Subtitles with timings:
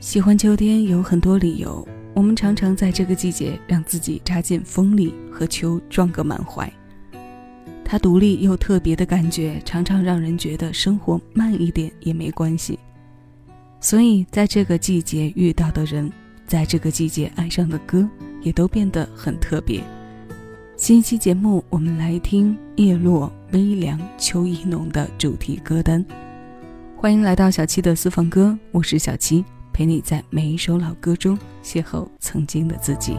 [0.00, 6.72] 喜欢秋天有很多理由，我们常常在这个季节让自己扎进风里，和秋撞个满怀。
[7.84, 12.78] 它独立又特别的感觉，常常让人觉得生活慢一点也没关系。
[13.78, 16.10] 所以，在这个季节遇到的人，
[16.46, 18.08] 在这个季节爱上的歌，
[18.40, 19.82] 也都变得很特别。
[20.78, 26.02] 新一期节目，我们来听叶落微凉秋意浓的主题歌单。
[26.96, 33.16] 欢迎来到小七的私房歌，我是小七，陪你在每一首老歌中邂逅曾经的自己。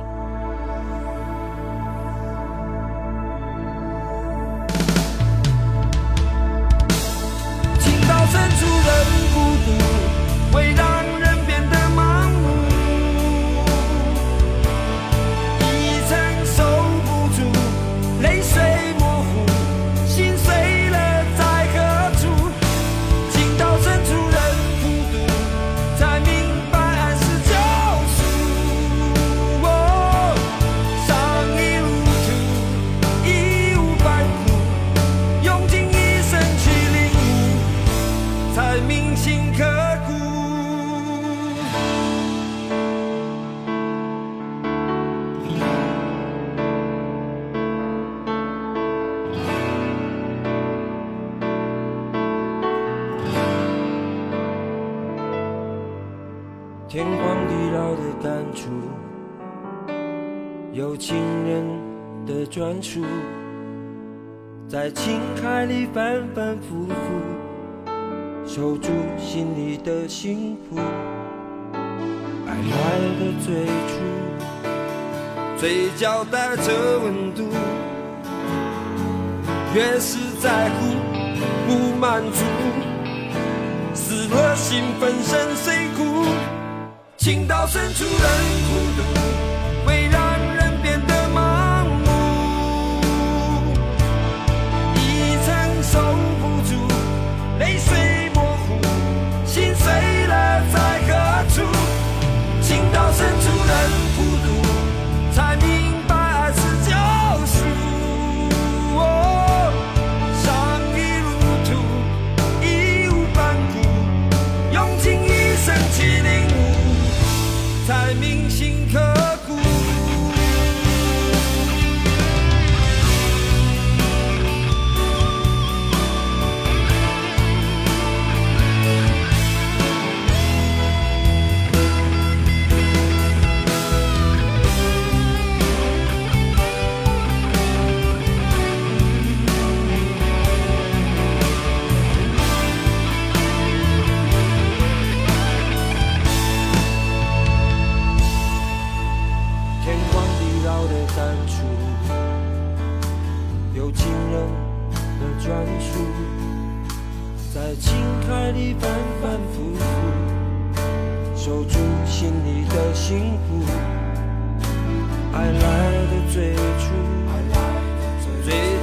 [56.92, 57.16] 天荒
[57.48, 58.70] 地老的感触，
[60.74, 61.16] 有情
[61.48, 61.66] 人
[62.26, 63.00] 的专属，
[64.68, 66.94] 在情海里反反复复，
[68.46, 70.76] 守住心里的幸福。
[72.46, 72.76] 爱来
[73.22, 73.94] 的最初，
[75.56, 76.74] 嘴角带着
[77.06, 77.48] 温度，
[79.74, 80.98] 越是在乎
[81.70, 82.44] 不满足，
[83.94, 86.26] 死了心粉身碎骨。
[87.22, 88.12] 情到深处人
[88.68, 89.04] 孤独，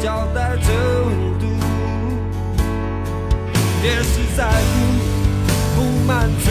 [0.02, 0.72] 交代着
[1.06, 1.46] 温度，
[3.82, 4.52] 越是在乎
[5.74, 6.50] 不满足，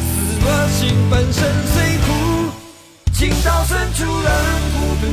[0.00, 2.08] 死了心粉身碎骨。
[3.12, 4.30] 情到深处人
[4.72, 5.04] 孤独，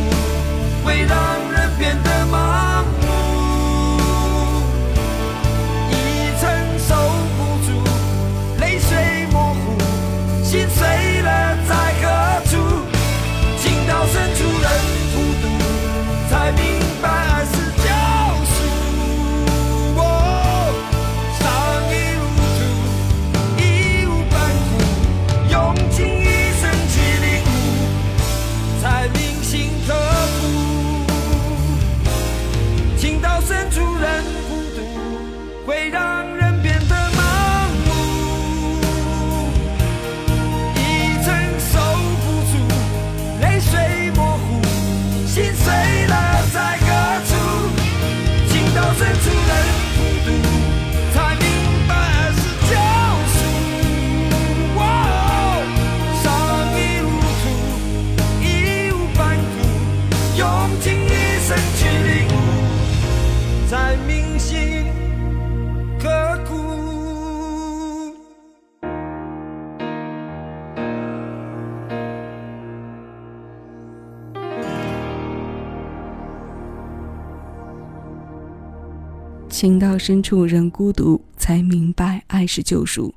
[0.85, 1.17] 会让
[1.51, 3.06] 人变得盲目。
[79.59, 83.11] 情到深处人孤独，才明白爱是救赎。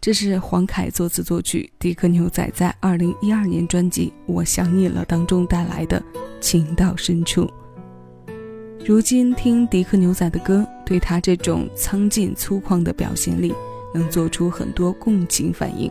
[0.00, 6.00] 这是黄凯作词作曲，迪克牛仔在二零一二年专辑《我想你了》当中带来的
[6.40, 7.42] 《情到深处》。
[8.86, 13.52] 如今听迪克牛仔的歌，对他这种苍劲粗犷的表现力，
[13.92, 15.90] 能做出很多共情反应，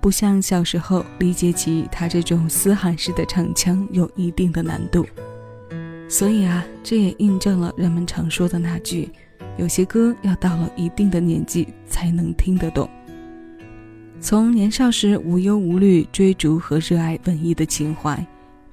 [0.00, 5.06] 不像小时候理解起他这种嘶喊式的唱腔有一定的难度。
[6.08, 9.10] 所以啊，这也印证了人们常说的那句：
[9.56, 12.88] 有些歌要到了一定的年纪才能听得懂。
[14.20, 18.24] 从年少时无忧无虑追逐和热爱文艺的情怀，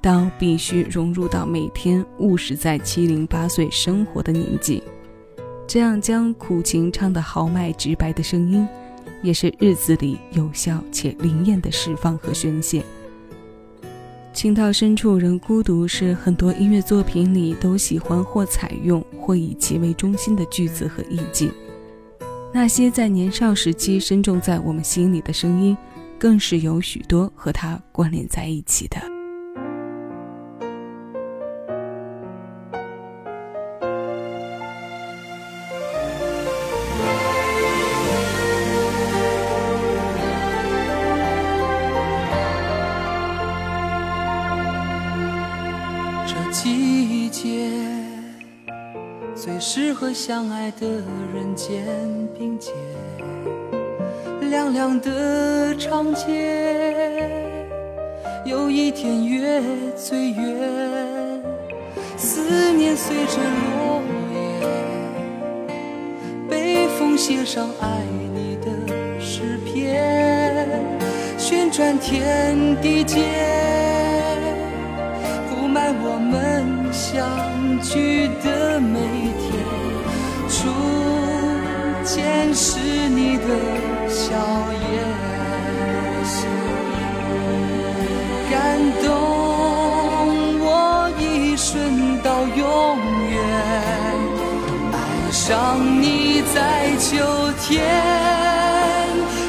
[0.02, 4.82] 到必须融入到每天务实在七零八碎生活的年纪，
[5.68, 8.68] 这样将苦情唱得豪迈直白的声音，
[9.22, 12.84] 也是日子里有效且灵验的释放和宣泄。
[14.34, 21.52] 情到深处人孤独是很多音乐作品里都喜欢或采用或以其为中心的句子和意境。
[22.54, 25.78] 那些在年少时期深种在我们心里的声音，
[26.18, 29.21] 更是有许多和它关联在一起的。
[50.14, 50.88] 相爱的
[51.34, 51.86] 人肩
[52.38, 52.74] 并肩，
[54.50, 57.30] 凉凉的长街，
[58.46, 59.62] 有一天月
[59.96, 61.42] 最圆，
[62.18, 64.02] 思念随着落
[64.34, 64.68] 叶，
[66.50, 68.04] 北风写上爱
[68.34, 68.68] 你的
[69.20, 70.68] 诗篇，
[71.38, 73.24] 旋转天地间，
[75.50, 79.00] 铺满我们相聚的每
[79.40, 79.51] 天。
[80.62, 80.70] 初
[82.04, 82.78] 见是
[83.10, 83.46] 你的
[84.08, 84.30] 笑
[84.72, 84.86] 颜，
[88.52, 88.54] 感
[89.02, 89.10] 动
[90.62, 90.70] 我
[91.18, 92.60] 一瞬到永
[93.32, 93.34] 远。
[94.94, 94.96] 爱
[95.32, 95.42] 上
[96.00, 96.56] 你在
[96.98, 97.10] 秋
[97.60, 97.82] 天，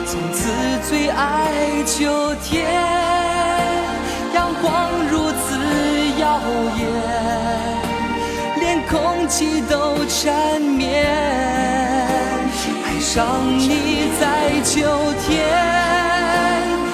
[0.07, 0.41] 从此
[0.89, 1.21] 最爱
[1.85, 2.65] 秋天，
[4.35, 5.45] 阳光如此
[6.19, 6.25] 耀
[6.79, 6.81] 眼。
[9.33, 11.07] 起都缠绵，
[12.85, 14.77] 爱上你在秋
[15.27, 15.49] 天，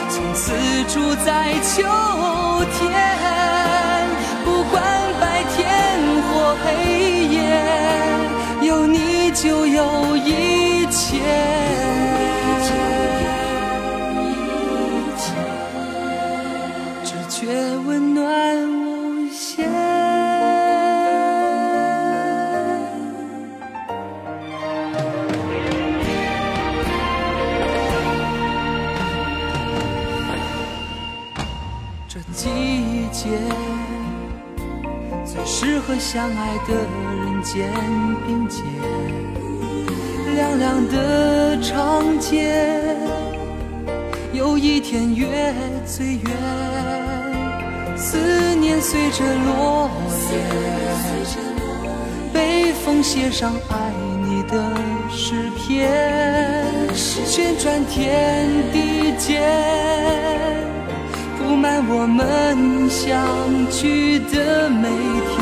[0.09, 0.53] 从此
[0.85, 1.83] 住在秋
[2.79, 2.95] 天，
[35.45, 37.73] 是和相爱的人肩
[38.27, 38.65] 并肩，
[40.35, 42.55] 凉凉的长街，
[44.33, 45.55] 有一天月
[45.87, 46.37] 最圆，
[47.97, 49.91] 思念随着落
[50.31, 50.39] 叶，
[52.33, 53.93] 北风写上爱
[54.23, 54.71] 你的
[55.11, 55.91] 诗篇，
[56.95, 60.68] 旋转天地间。
[61.49, 63.09] 布满我们相
[63.71, 64.87] 聚的每
[65.31, 65.35] 天，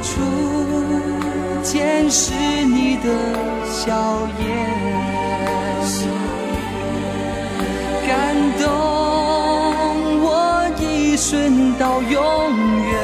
[0.00, 0.14] 初
[1.60, 2.32] 见是
[2.64, 3.10] 你的
[3.68, 3.90] 笑
[4.38, 4.46] 颜，
[8.06, 8.08] 感
[8.60, 8.64] 动
[10.22, 12.14] 我一瞬到永
[12.86, 12.94] 远。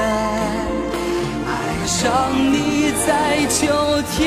[1.49, 1.50] 爱
[1.85, 3.66] 上你在秋
[4.12, 4.23] 天，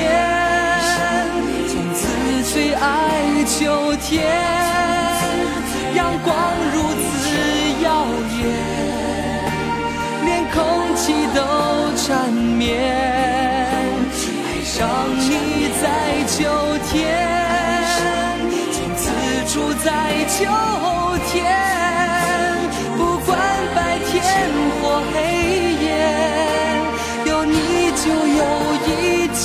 [1.69, 2.03] 从此
[2.51, 2.83] 最爱
[3.45, 4.27] 秋天，
[12.07, 12.79] 缠绵。
[12.79, 14.87] 爱上
[15.19, 15.83] 你在
[16.25, 16.37] 秋
[16.87, 16.95] 天，
[18.71, 19.03] 从此
[19.53, 19.89] 住在
[20.29, 20.39] 秋
[21.29, 21.35] 天，
[22.95, 23.37] 不管
[23.75, 24.15] 白天
[24.81, 25.17] 或黑
[25.83, 25.85] 夜，
[27.25, 28.07] 有你就
[28.39, 28.41] 有
[28.87, 29.43] 一切。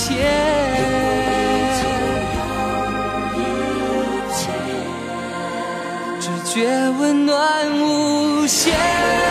[6.21, 6.55] 只觉
[7.01, 7.35] 温暖
[7.81, 9.22] 无限。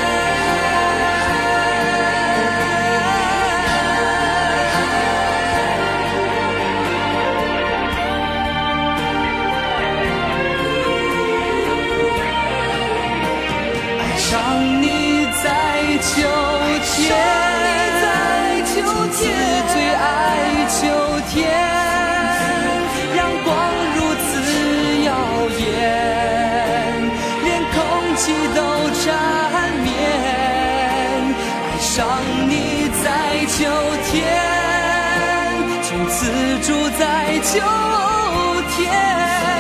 [36.14, 36.26] 此
[36.60, 37.58] 住在秋
[38.76, 39.51] 天。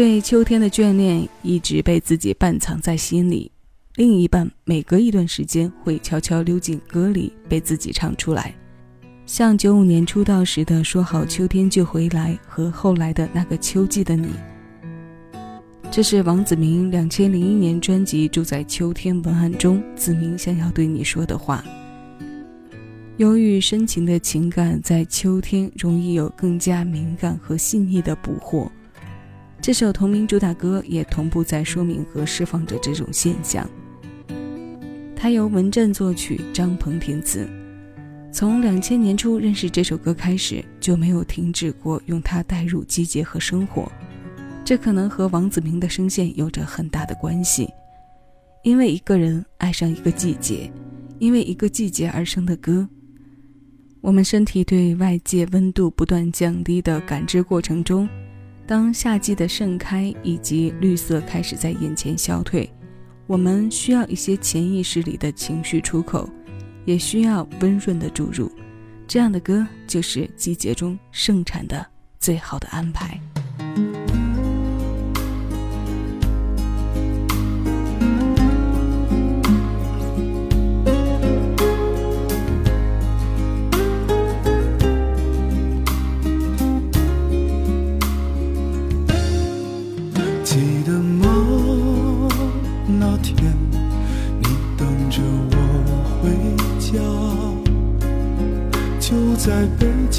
[0.00, 3.52] 对秋天的眷恋一直被自己半藏在心里，
[3.96, 8.54] 另一半每隔一段时间会悄悄溜进歌里，被自己唱出来。
[9.26, 14.30] 像九五年出道时的《说好秋天就回来》和后来的那个秋季的你，
[15.90, 21.62] 这是王子明两千零一年专辑《住在秋天》文案中子明想要对你说的话。
[23.18, 28.72] 忧郁深情的情感在秋天容易有更加敏感和细腻的捕获。
[29.62, 33.68] 这首同名主打歌也同步在说明和释放着这种现象。
[35.14, 37.46] 它由文振作曲，张鹏填词。
[38.32, 43.92] 从两千年初认识这首歌开始，就没有停止过用它带入季节和生活。
[44.64, 47.68] 这可能和王子明的声线有着很大的关系。
[48.62, 50.72] 因为一个人爱上一个季节，
[51.18, 52.88] 因为一个季节而生的歌。
[54.00, 58.08] 我们身体对外界温度不断降低的感知过程中。
[58.70, 62.72] 当夏季的盛开以及绿色开始在眼前消退，
[63.26, 66.30] 我们需要一些潜意识里的情绪出口，
[66.84, 68.48] 也需要温润的注入。
[69.08, 71.84] 这样的歌就是季节中盛产的
[72.20, 73.20] 最好的安排。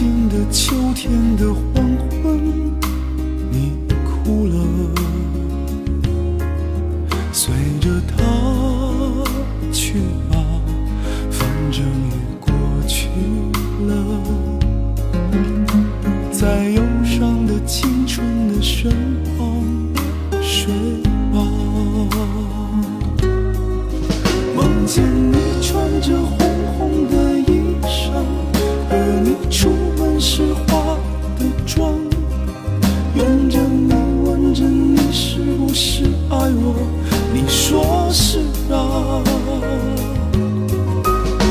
[0.01, 1.85] 北京的秋天的黄
[2.23, 2.41] 昏，
[3.51, 4.55] 你哭了，
[7.31, 8.23] 随着他
[9.71, 10.43] 去吧，
[11.29, 12.51] 反正也过
[12.87, 13.09] 去
[13.85, 13.93] 了。
[16.31, 18.91] 在忧伤的青春的身
[19.37, 19.63] 旁
[20.41, 20.73] 睡
[21.31, 21.45] 吧，
[24.55, 26.11] 梦见你穿着
[30.21, 30.99] 是化
[31.39, 31.93] 的妆，
[33.15, 33.91] 拥着你
[34.23, 36.75] 问着你是不是爱我，
[37.33, 38.37] 你说是
[38.71, 39.23] 啊。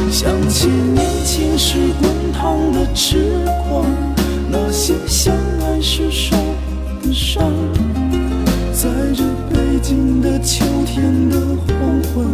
[0.09, 3.85] 想起年轻时滚烫的痴狂，
[4.49, 6.37] 那些相爱时受
[7.03, 7.53] 的伤，
[8.73, 11.37] 在这北京的秋天的
[11.67, 11.75] 黄
[12.15, 12.25] 昏，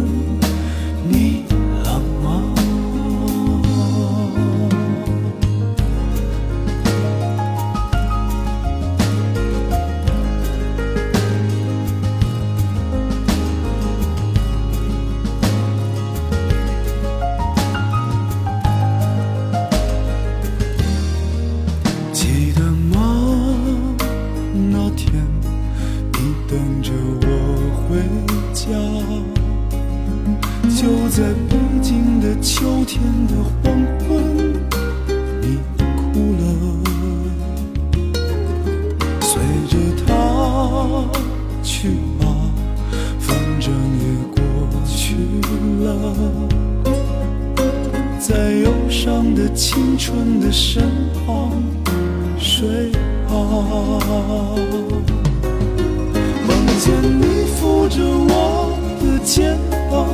[56.47, 56.85] 梦见
[57.19, 59.57] 你扶着我的肩
[59.91, 60.07] 膀，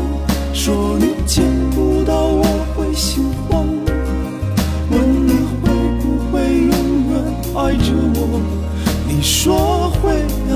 [0.53, 2.43] 说你见不到我
[2.75, 3.65] 会心慌。
[4.89, 4.93] 问
[5.27, 5.29] 你
[5.61, 5.63] 会
[5.99, 6.33] 不会
[6.69, 6.73] 永
[7.09, 7.11] 远
[7.55, 8.19] 爱着我，
[9.07, 10.01] 你说会
[10.51, 10.55] 啊。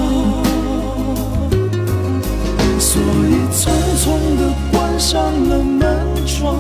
[2.80, 3.60] 所以匆
[3.98, 4.06] 匆
[4.38, 5.14] 地关上
[5.50, 5.82] 了门
[6.26, 6.56] 窗，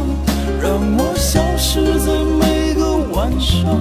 [0.61, 0.65] 让
[0.97, 2.07] 我消失在
[2.39, 3.79] 每个晚上，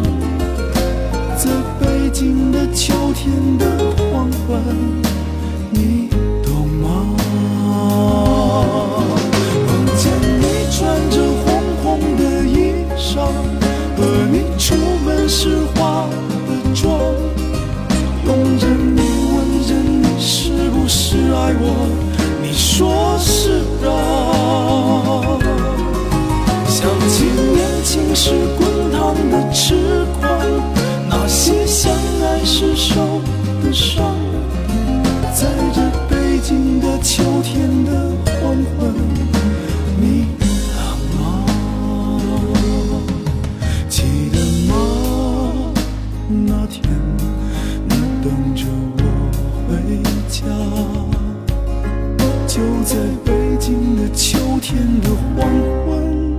[52.87, 55.51] 在北京的秋天的黄
[55.85, 56.39] 昏，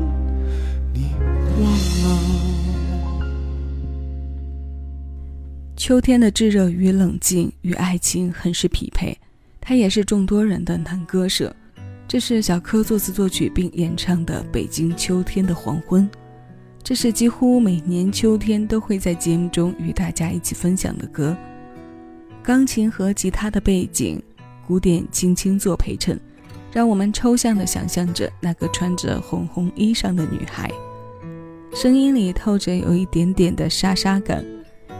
[0.94, 1.12] 你
[1.60, 3.27] 忘了？
[5.75, 9.18] 秋天的炙热与冷静与爱情很是匹配，
[9.60, 11.54] 它也是众多人的难歌舍。
[12.08, 16.10] 这是小柯作词作曲并演唱的《北京秋天的黄昏》，
[16.82, 21.36] 这是几乎每年秋天都会在节目中与大家一起分享的歌。
[22.42, 24.24] 钢琴和吉他的背景，
[24.66, 26.18] 古典轻轻做陪衬，
[26.77, 30.69] 让我们抽象地想象着那个穿着红红衣裳的女孩，
[31.74, 34.46] 声音里透着有一点点的沙沙感。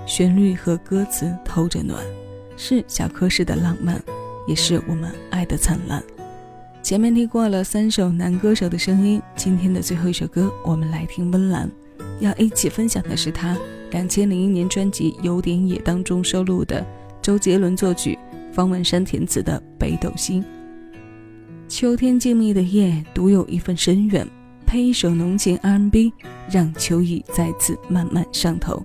[0.08, 2.04] 旋律和歌词透着暖，
[2.56, 4.02] 是小柯式的浪漫，
[4.48, 6.04] 也是我们爱的灿烂。
[6.82, 11.70] 前面听过了三首男歌手的声音，今天的最后一首歌，我们来听温岚。
[12.20, 13.56] 要一起分享的是他
[13.92, 16.84] 两千零一年专辑《有点野》当中收录的
[17.22, 18.18] 周杰伦作曲、
[18.52, 20.42] 方文山填词的《北斗星》。
[21.68, 24.26] 秋天静谧的夜，独有一份深远，
[24.66, 26.14] 配一首浓情 R&B，
[26.50, 28.82] 让秋意再次慢慢上头。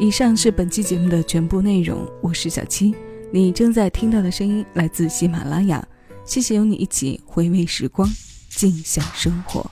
[0.00, 2.92] 以上是本期节目的全部内容，我是小七，
[3.32, 5.86] 你正在听到的声音来自喜马拉雅，
[6.24, 8.08] 谢谢有你一起回味时光，
[8.48, 9.64] 静享生活。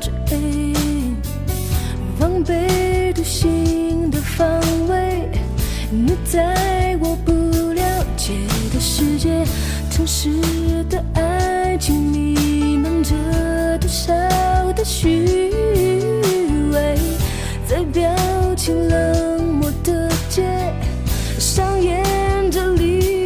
[0.00, 0.74] 追，
[2.18, 5.28] 防备独行的防卫。
[5.90, 7.32] 你在我不
[7.72, 7.82] 了
[8.16, 8.32] 解
[8.72, 9.44] 的世界，
[9.90, 10.30] 城市
[10.90, 13.14] 的爱情弥漫着
[13.78, 14.12] 多少
[14.74, 15.52] 的虚
[16.72, 16.98] 伪，
[17.66, 18.10] 在表
[18.56, 20.42] 情冷漠的街
[21.38, 23.24] 上演着离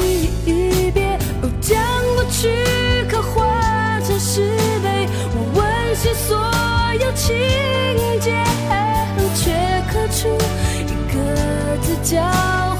[0.92, 1.18] 别。
[1.60, 1.78] 将
[2.14, 2.48] 过去
[3.10, 6.57] 刻画成是非，我问心所。
[7.28, 7.36] 情
[8.20, 8.32] 节，
[9.34, 9.52] 却
[9.92, 10.28] 刻出
[10.86, 11.16] 一个
[11.82, 12.22] 字叫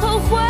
[0.00, 0.40] 后悔。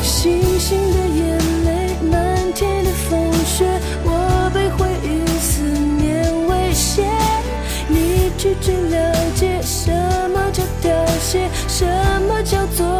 [0.00, 1.68] 星星的眼泪，
[2.08, 3.66] 漫天的风雪，
[4.04, 7.02] 我被回忆思念威胁。
[7.88, 9.90] 你拒绝了解什
[10.30, 11.84] 么叫凋谢，什
[12.28, 12.93] 么叫做。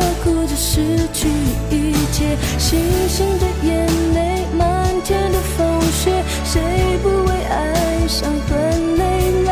[0.46, 1.28] 着失去
[1.70, 2.36] 一切。
[2.58, 6.60] 星星的眼泪，漫天的风雪，谁
[7.02, 9.02] 不为爱伤痕累
[9.44, 9.50] 累？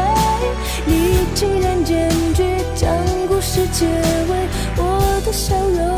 [0.87, 2.89] 你竟然坚决将
[3.29, 5.97] 故事结尾，我的笑容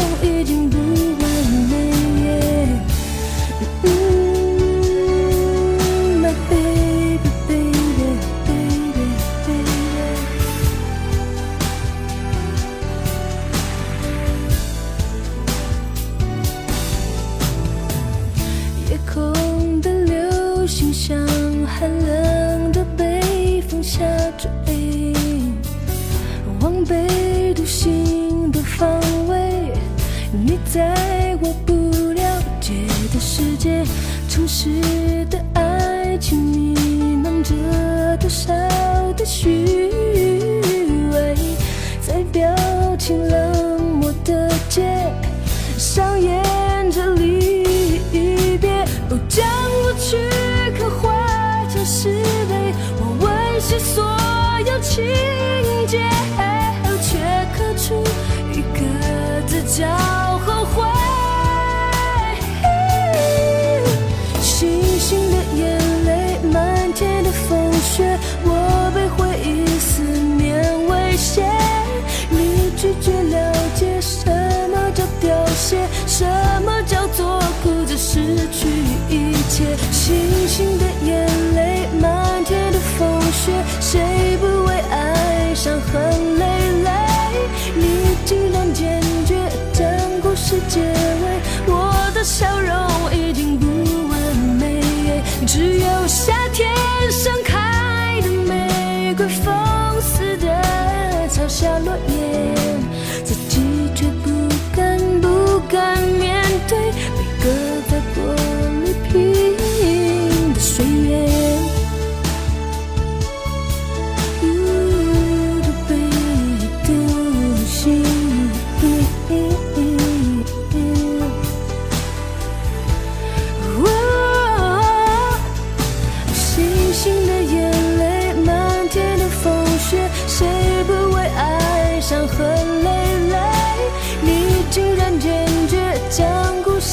[24.36, 25.12] 追
[26.60, 29.72] 往北独行的方位
[30.32, 32.72] 你在我不了解
[33.12, 33.84] 的世界
[34.28, 37.54] 充实的爱情弥漫着
[38.18, 38.52] 多少
[39.16, 39.90] 的虚
[41.12, 41.34] 伪。
[42.00, 42.54] 在表
[42.98, 44.82] 情冷漠的街
[45.78, 48.00] 上演着离
[48.58, 49.46] 别都将
[49.82, 50.16] 过去
[50.78, 54.23] 刻画成是非我忘记所
[55.94, 56.00] 节，
[57.00, 57.18] 却
[57.56, 58.02] 刻出
[58.52, 58.80] 一个
[59.46, 59.86] 字叫
[60.38, 60.82] 后悔。
[64.40, 68.18] 星星的眼泪，漫天的风雪。
[68.44, 70.02] 我被回忆思
[70.36, 71.44] 念威胁，
[72.30, 74.26] 你拒绝了解什
[74.70, 76.24] 么叫凋谢，什
[76.64, 78.66] 么叫做哭着失去
[79.08, 79.76] 一切。
[79.92, 83.52] 星星的眼泪，漫天的风雪，
[85.64, 86.44] 伤痕累
[86.82, 86.90] 累，
[87.74, 89.34] 你竟然坚决
[89.72, 89.86] 将
[90.20, 92.93] 故事结尾，我的笑容。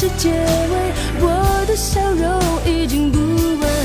[0.02, 3.81] 是结尾我的笑容已经不会